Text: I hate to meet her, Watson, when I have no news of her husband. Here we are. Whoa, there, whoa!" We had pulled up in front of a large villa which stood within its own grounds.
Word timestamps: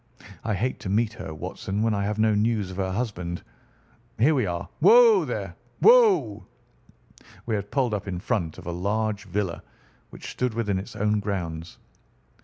I 0.43 0.55
hate 0.55 0.79
to 0.79 0.89
meet 0.89 1.13
her, 1.13 1.31
Watson, 1.31 1.83
when 1.83 1.93
I 1.93 2.03
have 2.05 2.17
no 2.17 2.33
news 2.33 2.71
of 2.71 2.77
her 2.77 2.91
husband. 2.91 3.43
Here 4.17 4.33
we 4.33 4.47
are. 4.47 4.67
Whoa, 4.79 5.25
there, 5.25 5.53
whoa!" 5.79 6.47
We 7.45 7.53
had 7.53 7.69
pulled 7.69 7.93
up 7.93 8.07
in 8.07 8.17
front 8.19 8.57
of 8.57 8.65
a 8.65 8.71
large 8.71 9.25
villa 9.25 9.61
which 10.09 10.31
stood 10.31 10.55
within 10.55 10.79
its 10.79 10.95
own 10.95 11.19
grounds. 11.19 11.77